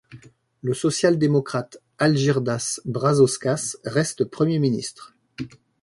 [0.63, 5.13] Le social-démocrate Algirdas Brazauskas reste Premier ministre.